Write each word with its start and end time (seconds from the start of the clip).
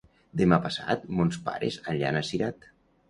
Demà 0.39 0.57
passat 0.63 1.05
mons 1.19 1.37
pares 1.49 1.77
aniran 1.93 2.19
a 2.23 2.25
Cirat. 2.31 2.67